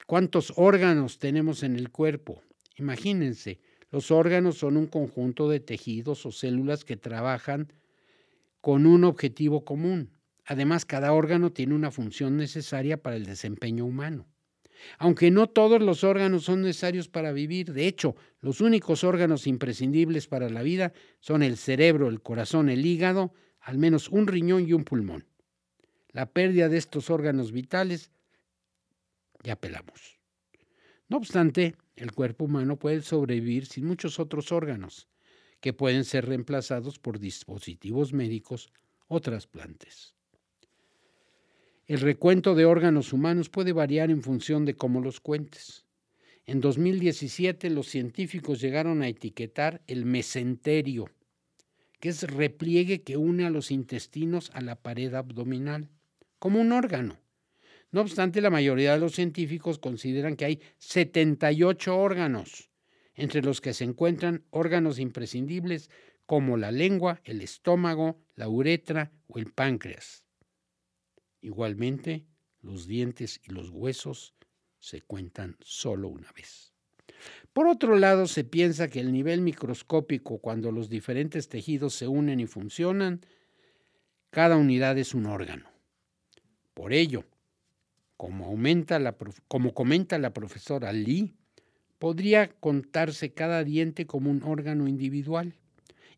[0.06, 2.42] ¿Cuántos órganos tenemos en el cuerpo?
[2.76, 7.72] Imagínense, los órganos son un conjunto de tejidos o células que trabajan
[8.60, 10.10] con un objetivo común.
[10.44, 14.26] Además, cada órgano tiene una función necesaria para el desempeño humano.
[14.98, 20.26] Aunque no todos los órganos son necesarios para vivir, de hecho, los únicos órganos imprescindibles
[20.26, 24.72] para la vida son el cerebro, el corazón, el hígado, al menos un riñón y
[24.72, 25.24] un pulmón.
[26.14, 28.12] La pérdida de estos órganos vitales
[29.42, 30.20] ya pelamos.
[31.08, 35.08] No obstante, el cuerpo humano puede sobrevivir sin muchos otros órganos,
[35.60, 38.72] que pueden ser reemplazados por dispositivos médicos
[39.08, 40.14] o trasplantes.
[41.88, 45.84] El recuento de órganos humanos puede variar en función de cómo los cuentes.
[46.46, 51.06] En 2017 los científicos llegaron a etiquetar el mesenterio,
[51.98, 55.88] que es repliegue que une a los intestinos a la pared abdominal,
[56.44, 57.18] como un órgano.
[57.90, 62.68] No obstante, la mayoría de los científicos consideran que hay 78 órganos,
[63.14, 65.88] entre los que se encuentran órganos imprescindibles
[66.26, 70.26] como la lengua, el estómago, la uretra o el páncreas.
[71.40, 72.26] Igualmente,
[72.60, 74.34] los dientes y los huesos
[74.78, 76.74] se cuentan solo una vez.
[77.54, 82.38] Por otro lado, se piensa que el nivel microscópico, cuando los diferentes tejidos se unen
[82.38, 83.22] y funcionan,
[84.28, 85.73] cada unidad es un órgano.
[86.74, 87.24] Por ello,
[88.16, 89.16] como, aumenta la,
[89.48, 91.34] como comenta la profesora Lee,
[91.98, 95.54] podría contarse cada diente como un órgano individual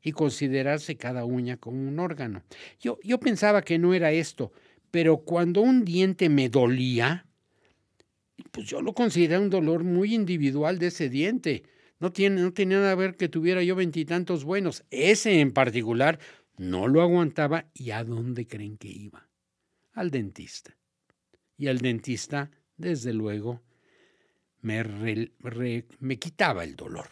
[0.03, 2.43] y considerarse cada uña como un órgano.
[2.81, 4.53] Yo, yo pensaba que no era esto,
[4.91, 7.27] pero cuando un diente me dolía,
[8.51, 11.65] pues yo lo consideraba un dolor muy individual de ese diente.
[11.99, 14.85] No, tiene, no tenía nada que ver que tuviera yo veintitantos buenos.
[14.91, 16.19] Ese en particular
[16.57, 19.29] no lo aguantaba y ¿a dónde creen que iba?
[19.97, 20.77] Al dentista.
[21.57, 23.63] Y al dentista, desde luego,
[24.61, 24.85] me,
[26.01, 27.09] me quitaba el dolor.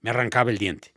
[0.00, 0.94] Me arrancaba el diente.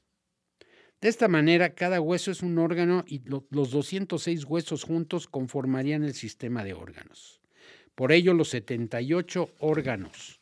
[1.01, 6.13] De esta manera, cada hueso es un órgano y los 206 huesos juntos conformarían el
[6.13, 7.41] sistema de órganos.
[7.93, 10.39] Por ello, los 78 órganos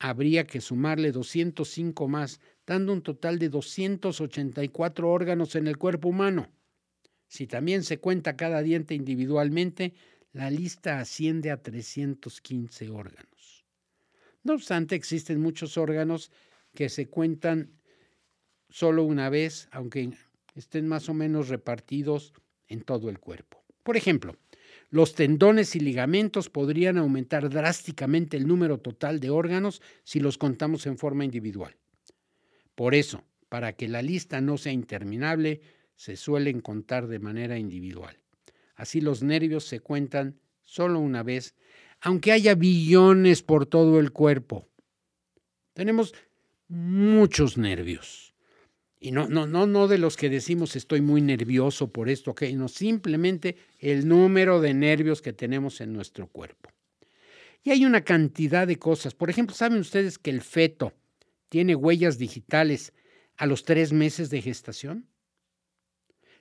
[0.00, 6.50] habría que sumarle 205 más, dando un total de 284 órganos en el cuerpo humano.
[7.30, 9.94] Si también se cuenta cada diente individualmente,
[10.32, 13.64] la lista asciende a 315 órganos.
[14.42, 16.32] No obstante, existen muchos órganos
[16.74, 17.70] que se cuentan
[18.68, 20.10] solo una vez, aunque
[20.56, 22.32] estén más o menos repartidos
[22.66, 23.62] en todo el cuerpo.
[23.84, 24.36] Por ejemplo,
[24.90, 30.84] los tendones y ligamentos podrían aumentar drásticamente el número total de órganos si los contamos
[30.86, 31.76] en forma individual.
[32.74, 35.60] Por eso, para que la lista no sea interminable,
[36.00, 38.16] se suelen contar de manera individual.
[38.74, 41.54] Así los nervios se cuentan solo una vez,
[42.00, 44.66] aunque haya billones por todo el cuerpo.
[45.74, 46.14] Tenemos
[46.68, 48.32] muchos nervios.
[48.98, 52.44] Y no, no, no, no de los que decimos estoy muy nervioso por esto, ok,
[52.54, 56.70] no, simplemente el número de nervios que tenemos en nuestro cuerpo.
[57.62, 59.14] Y hay una cantidad de cosas.
[59.14, 60.94] Por ejemplo, ¿saben ustedes que el feto
[61.50, 62.94] tiene huellas digitales
[63.36, 65.09] a los tres meses de gestación?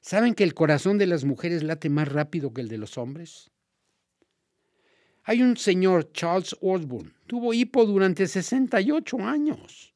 [0.01, 3.51] ¿Saben que el corazón de las mujeres late más rápido que el de los hombres?
[5.23, 9.93] Hay un señor, Charles Osborne, tuvo hipo durante 68 años.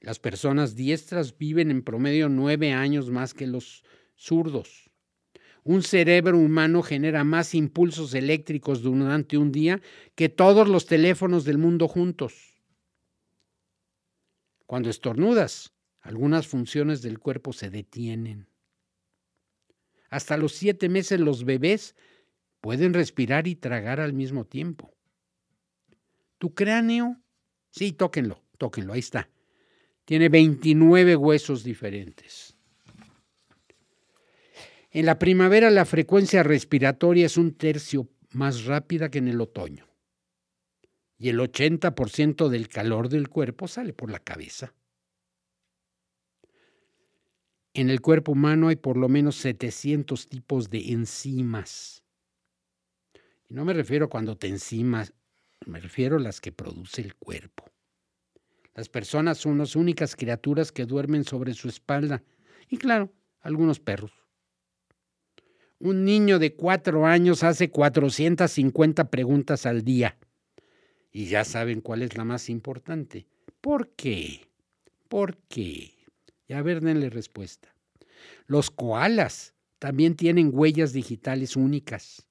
[0.00, 3.84] Las personas diestras viven en promedio nueve años más que los
[4.16, 4.90] zurdos.
[5.64, 9.80] Un cerebro humano genera más impulsos eléctricos durante un día
[10.14, 12.54] que todos los teléfonos del mundo juntos.
[14.66, 18.47] Cuando estornudas, algunas funciones del cuerpo se detienen.
[20.08, 21.94] Hasta los siete meses los bebés
[22.60, 24.94] pueden respirar y tragar al mismo tiempo.
[26.38, 27.20] Tu cráneo,
[27.70, 29.28] sí, tóquenlo, tóquenlo, ahí está
[30.08, 32.56] tiene 29 huesos diferentes.
[34.90, 39.86] En la primavera la frecuencia respiratoria es un tercio más rápida que en el otoño.
[41.18, 44.72] Y el 80% del calor del cuerpo sale por la cabeza.
[47.78, 52.02] En el cuerpo humano hay por lo menos 700 tipos de enzimas.
[53.48, 55.12] Y no me refiero cuando te enzimas,
[55.64, 57.70] me refiero a las que produce el cuerpo.
[58.74, 62.24] Las personas son las únicas criaturas que duermen sobre su espalda.
[62.68, 63.12] Y claro,
[63.42, 64.10] algunos perros.
[65.78, 70.18] Un niño de cuatro años hace 450 preguntas al día.
[71.12, 73.28] Y ya saben cuál es la más importante.
[73.60, 74.48] ¿Por qué?
[75.08, 75.97] ¿Por qué?
[76.48, 77.74] Y a ver, denle respuesta.
[78.46, 82.26] Los koalas también tienen huellas digitales únicas.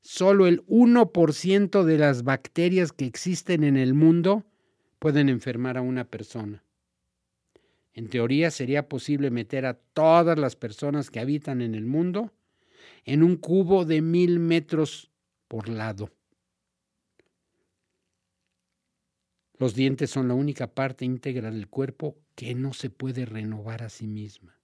[0.00, 4.44] Solo el 1% de las bacterias que existen en el mundo
[4.98, 6.62] pueden enfermar a una persona.
[7.92, 12.32] En teoría sería posible meter a todas las personas que habitan en el mundo
[13.04, 15.10] en un cubo de mil metros
[15.48, 16.10] por lado.
[19.58, 23.88] Los dientes son la única parte íntegra del cuerpo que no se puede renovar a
[23.88, 24.58] sí misma.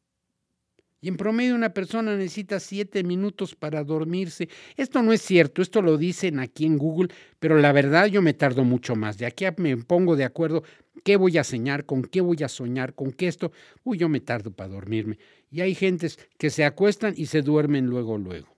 [1.00, 4.48] Y en promedio una persona necesita siete minutos para dormirse.
[4.74, 8.32] Esto no es cierto, esto lo dicen aquí en Google, pero la verdad yo me
[8.32, 9.18] tardo mucho más.
[9.18, 10.62] De aquí me pongo de acuerdo
[11.04, 13.52] qué voy a soñar, con qué voy a soñar, con qué esto.
[13.82, 15.18] Uy, yo me tardo para dormirme.
[15.50, 18.56] Y hay gentes que se acuestan y se duermen luego, luego.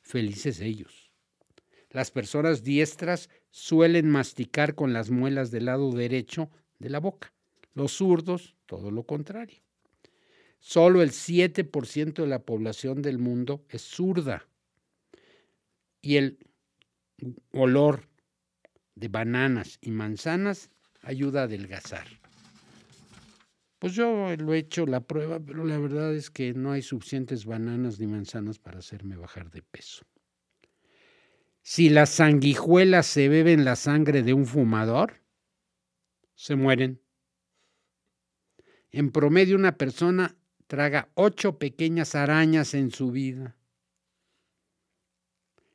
[0.00, 1.07] Felices ellos.
[1.90, 7.32] Las personas diestras suelen masticar con las muelas del lado derecho de la boca.
[7.74, 9.58] Los zurdos, todo lo contrario.
[10.58, 14.48] Solo el 7% de la población del mundo es zurda.
[16.02, 16.38] Y el
[17.52, 18.08] olor
[18.94, 20.70] de bananas y manzanas
[21.02, 22.06] ayuda a adelgazar.
[23.78, 27.46] Pues yo lo he hecho la prueba, pero la verdad es que no hay suficientes
[27.46, 30.04] bananas ni manzanas para hacerme bajar de peso.
[31.70, 35.20] Si las sanguijuelas se beben la sangre de un fumador,
[36.34, 37.02] se mueren.
[38.90, 40.34] En promedio una persona
[40.66, 43.58] traga ocho pequeñas arañas en su vida.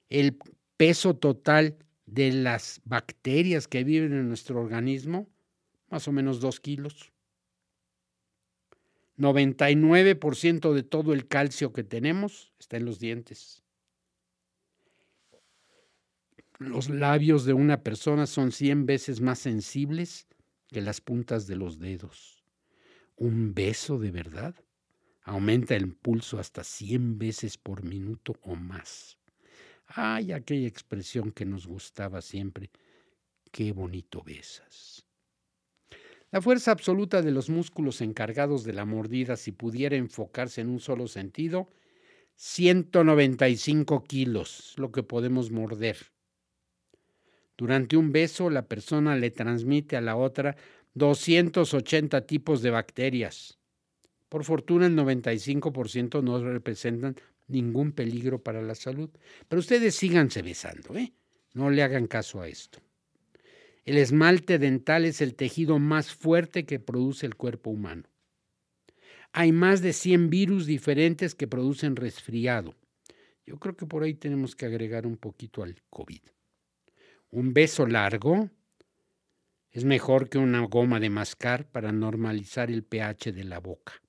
[0.09, 0.39] El
[0.77, 1.77] peso total
[2.07, 5.29] de las bacterias que viven en nuestro organismo,
[5.89, 7.13] más o menos dos kilos.
[9.19, 13.63] 99% de todo el calcio que tenemos está en los dientes.
[16.64, 20.28] Los labios de una persona son 100 veces más sensibles
[20.70, 22.41] que las puntas de los dedos.
[23.18, 24.55] Un beso de verdad
[25.24, 29.18] aumenta el pulso hasta 100 veces por minuto o más.
[29.88, 32.72] Ay, aquella expresión que nos gustaba siempre.
[33.51, 35.05] Qué bonito besas.
[36.32, 40.80] La fuerza absoluta de los músculos encargados de la mordida, si pudiera enfocarse en un
[40.80, 41.70] solo sentido,
[42.36, 46.12] 195 kilos, lo que podemos morder.
[47.58, 50.56] Durante un beso, la persona le transmite a la otra
[50.95, 53.60] 280 tipos de bacterias.
[54.30, 57.16] Por fortuna, el 95% no representan
[57.47, 59.10] ningún peligro para la salud.
[59.47, 61.14] Pero ustedes síganse besando, ¿eh?
[61.54, 62.80] No le hagan caso a esto.
[63.86, 68.04] El esmalte dental es el tejido más fuerte que produce el cuerpo humano.
[69.34, 72.76] Hay más de 100 virus diferentes que producen resfriado.
[73.45, 76.22] Yo creo que por ahí tenemos que agregar un poquito al COVID.
[77.36, 78.51] Un beso largo
[79.71, 84.03] es mejor que una goma de mascar para normalizar el pH de la boca.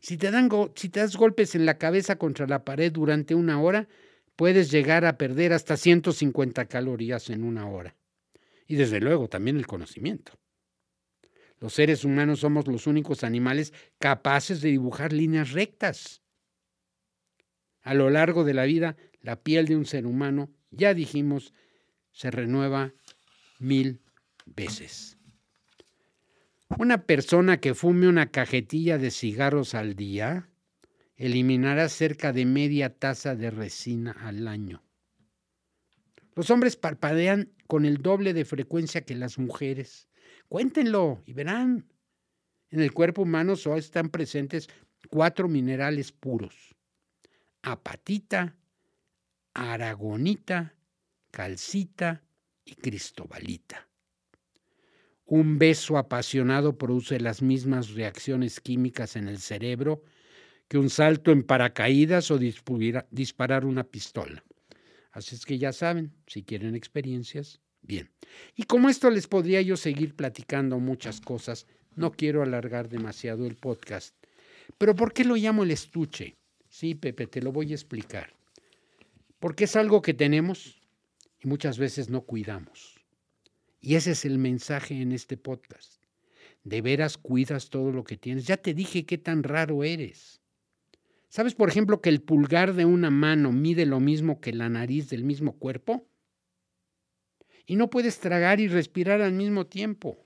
[0.00, 3.86] Si te, das golpes en la cabeza contra la pared durante una hora,
[4.34, 7.94] puedes llegar a perder hasta 150 calorías en una hora.
[8.66, 10.38] Y desde luego también el conocimiento.
[11.58, 16.22] Los seres humanos somos los únicos animales capaces de dibujar líneas rectas.
[17.82, 21.52] A lo largo de la vida, la piel de un ser humano, ya dijimos,
[22.16, 22.94] se renueva
[23.58, 24.00] mil
[24.46, 25.18] veces.
[26.78, 30.48] Una persona que fume una cajetilla de cigarros al día
[31.16, 34.82] eliminará cerca de media taza de resina al año.
[36.34, 40.08] Los hombres parpadean con el doble de frecuencia que las mujeres.
[40.48, 41.84] Cuéntenlo y verán.
[42.70, 44.70] En el cuerpo humano solo están presentes
[45.10, 46.74] cuatro minerales puros.
[47.60, 48.56] Apatita,
[49.52, 50.75] aragonita,
[51.36, 52.24] calcita
[52.64, 53.90] y cristobalita.
[55.26, 60.02] Un beso apasionado produce las mismas reacciones químicas en el cerebro
[60.66, 64.42] que un salto en paracaídas o disparar una pistola.
[65.12, 68.10] Así es que ya saben, si quieren experiencias, bien.
[68.54, 71.66] Y como esto les podría yo seguir platicando muchas cosas,
[71.96, 74.16] no quiero alargar demasiado el podcast.
[74.78, 76.38] Pero ¿por qué lo llamo el estuche?
[76.70, 78.32] Sí, Pepe, te lo voy a explicar.
[79.38, 80.85] Porque es algo que tenemos
[81.40, 82.96] y muchas veces no cuidamos.
[83.80, 86.02] Y ese es el mensaje en este podcast.
[86.64, 88.46] De veras cuidas todo lo que tienes.
[88.46, 90.40] Ya te dije qué tan raro eres.
[91.28, 95.08] ¿Sabes, por ejemplo, que el pulgar de una mano mide lo mismo que la nariz
[95.10, 96.08] del mismo cuerpo?
[97.66, 100.24] y no puedes tragar y respirar al mismo tiempo.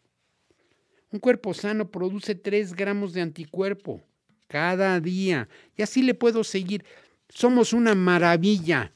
[1.10, 4.02] Un cuerpo sano produce 3 gramos de anticuerpo
[4.46, 5.48] cada día.
[5.76, 6.84] Y así le puedo seguir.
[7.28, 8.94] Somos una maravilla.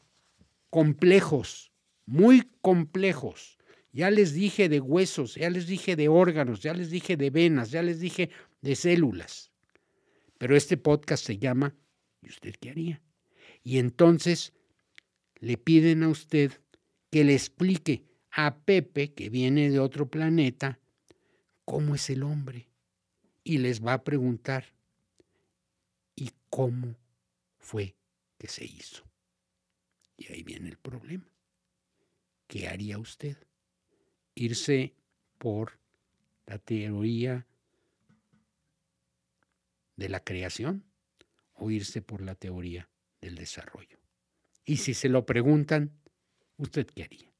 [0.71, 1.73] Complejos,
[2.07, 3.59] muy complejos.
[3.92, 7.70] Ya les dije de huesos, ya les dije de órganos, ya les dije de venas,
[7.70, 8.30] ya les dije
[8.61, 9.52] de células.
[10.38, 11.76] Pero este podcast se llama
[12.20, 13.02] ¿Y usted qué haría?
[13.62, 14.52] Y entonces
[15.36, 16.52] le piden a usted
[17.11, 20.80] que le explique a Pepe, que viene de otro planeta,
[21.64, 22.68] cómo es el hombre.
[23.44, 24.64] Y les va a preguntar,
[26.16, 26.96] ¿y cómo
[27.59, 27.94] fue
[28.38, 29.05] que se hizo?
[30.16, 31.34] Y ahí viene el problema.
[32.55, 33.36] ¿Qué haría usted?
[34.36, 34.94] ¿Irse
[35.38, 35.80] por
[36.46, 37.48] la teoría
[39.96, 40.84] de la creación
[41.55, 42.88] o irse por la teoría
[43.20, 43.98] del desarrollo?
[44.64, 45.98] Y si se lo preguntan,
[46.57, 47.34] ¿usted qué haría?